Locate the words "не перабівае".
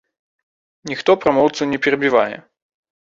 1.75-2.37